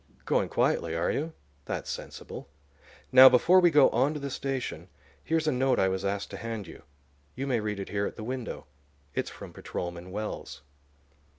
Going 0.25 0.49
quietly, 0.49 0.95
are 0.95 1.11
you? 1.11 1.33
That's 1.65 1.87
sensible. 1.87 2.49
Now, 3.11 3.29
before 3.29 3.59
we 3.59 3.69
go 3.69 3.87
on 3.91 4.15
to 4.15 4.19
the 4.19 4.31
station 4.31 4.87
here's 5.23 5.47
a 5.47 5.51
note 5.51 5.77
I 5.77 5.89
was 5.89 6.03
asked 6.03 6.31
to 6.31 6.37
hand 6.37 6.65
you. 6.65 6.81
You 7.35 7.45
may 7.45 7.59
read 7.59 7.79
it 7.79 7.89
here 7.89 8.07
at 8.07 8.15
the 8.15 8.23
window. 8.23 8.65
It's 9.13 9.29
from 9.29 9.53
Patrolman 9.53 10.09
Wells." 10.09 10.63